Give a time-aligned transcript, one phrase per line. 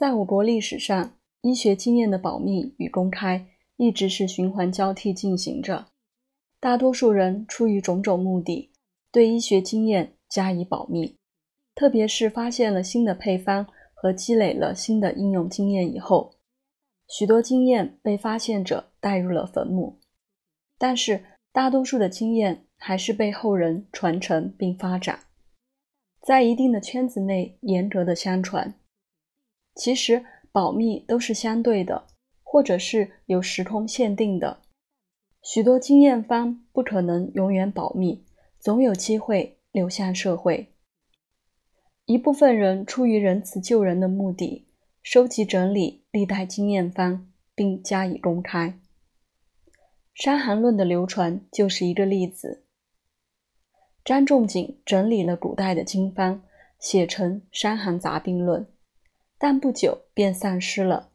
[0.00, 5.88] 在我国历史上，医学经验的保密与公开一直是循环交替进行着。
[6.58, 8.70] 大多数人出于种种目的，
[9.12, 11.18] 对医学经验加以保密，
[11.74, 16.32] 特别是发现了新的配方和积累了新的应用经验以后，
[17.06, 19.98] 许多经验被发现者带入了坟墓。
[20.78, 21.22] 但是，
[21.52, 25.24] 大多数的经验还是被后人传承并发展，
[26.22, 28.79] 在一定的圈子内严格的相传。
[29.80, 32.04] 其实，保密都是相对的，
[32.42, 34.60] 或者是有时空限定的。
[35.42, 38.22] 许多经验方不可能永远保密，
[38.58, 40.74] 总有机会流向社会。
[42.04, 44.66] 一部分人出于仁慈救人的目的，
[45.02, 48.78] 收集整理历代经验方，并加以公开。
[50.12, 52.66] 《伤寒论》的流传就是一个例子。
[54.04, 56.42] 张仲景整理了古代的经方，
[56.78, 58.62] 写成《伤寒杂病论》，
[59.42, 61.08] 但不久便丧失了。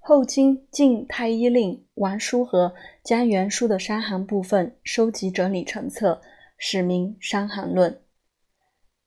[0.00, 6.20] 后经晋太医令王叔和将原书的伤寒部分收集整理成册，
[6.58, 7.92] 史名《伤寒论》。《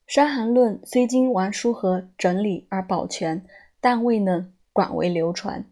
[0.07, 3.45] 伤寒论》虽经王叔和整理而保全，
[3.81, 5.65] 但未能广为流传。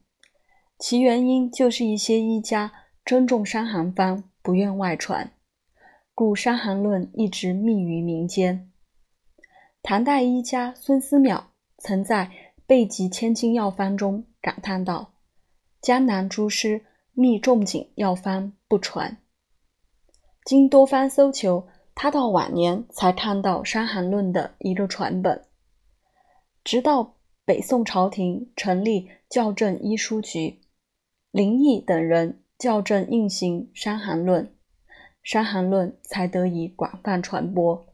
[0.78, 2.74] 其原因就是一些医家
[3.06, 5.31] 珍重伤寒方，不愿外传，
[6.14, 8.70] 故《伤寒论》一直秘于民间。
[9.81, 11.44] 唐代医家孙思邈
[11.84, 12.28] 曾在
[12.66, 15.16] 《备急千金药方》中感叹道。
[15.81, 19.17] 江南诸师密仲景药方不传，
[20.45, 25.45] 经多方搜求，他到晚年才看到《伤寒论》的一个传本。
[26.64, 30.62] 直到北宋朝廷成立校正医书局，
[31.31, 34.45] 林毅等人校正印行《伤寒论》，
[35.22, 37.86] 《伤寒论》才得以广泛传播。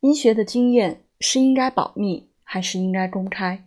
[0.00, 3.66] 医学的经验是应该保密，还是应该公开？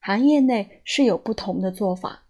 [0.00, 2.22] 行业内是有不同的做法，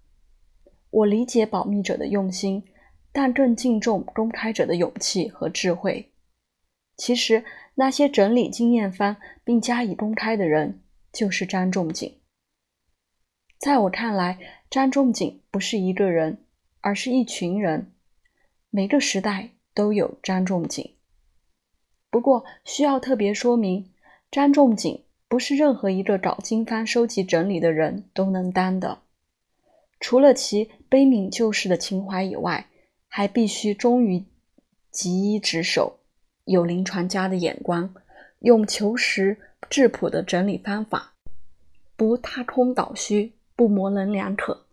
[0.90, 2.64] 我理解保密者的用心，
[3.12, 6.12] 但更敬重公开者的勇气和智慧。
[6.96, 7.44] 其实，
[7.74, 10.80] 那些整理经验方并加以公开的人，
[11.12, 12.20] 就是张仲景。
[13.58, 14.38] 在我看来，
[14.70, 16.46] 张仲景不是一个人，
[16.80, 17.92] 而是一群人，
[18.70, 20.94] 每个时代都有张仲景。
[22.10, 23.92] 不过，需要特别说明，
[24.34, 25.00] 张仲景。
[25.26, 28.98] 不是任何一个搞经方收集整理的人都能当的，
[29.98, 32.66] 除了其悲悯救世的情怀以外，
[33.08, 34.24] 还必须忠于
[34.92, 35.98] 集医职守，
[36.44, 37.94] 有临床家的眼光，
[38.40, 39.36] 用求实
[39.68, 41.14] 质朴的整理方法，
[41.96, 44.66] 不踏空倒虚，不模棱两可。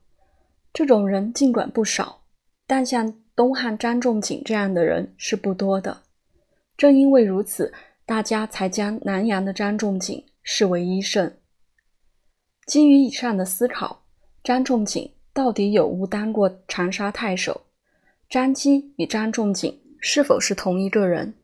[0.74, 2.22] 这种人尽管不少，
[2.68, 6.02] 但像东汉张仲景这样的人是不多的。
[6.78, 7.74] 正因为如此，
[8.12, 10.26] 大家才将南阳的张仲景。
[10.44, 11.34] 视为医圣。
[12.68, 14.04] 基于以上的思考，
[14.44, 17.62] 张仲景到底有无当过长沙太守？
[18.30, 21.36] 张基与张仲景是否是同一个人？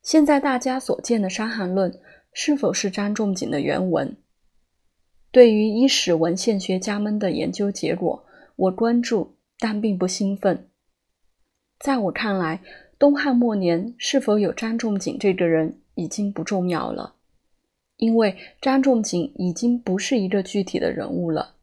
[0.00, 1.92] 现在大家所见的《伤寒论》
[2.32, 4.16] 是否是张仲景的原文？
[5.30, 8.24] 对于医史文献学家们的研究结果，
[8.56, 10.70] 我关注但并不兴奋。
[11.78, 12.62] 在我看来，
[12.98, 17.14] 东汉末年是否有张仲景这个人已经不重要了。
[17.96, 21.54] 因为张仲景已经不是一个具体的人物了，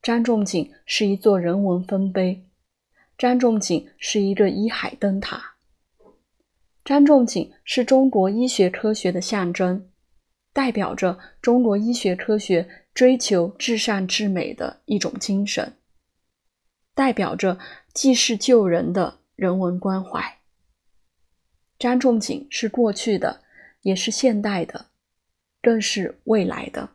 [0.00, 2.42] 张仲景是一座人文丰碑，
[3.18, 5.56] 张仲景是一个医海灯塔，
[6.84, 9.90] 张仲景是中国医学科学的象征，
[10.54, 15.74] 代表着中国医学科学追求至善至美的一种精神，
[16.94, 17.58] 代表着
[17.92, 20.38] 济世救人的人文关怀。
[21.82, 23.40] 张仲景是过去的，
[23.80, 24.86] 也是现代的。
[25.60, 26.90] 更是未来的。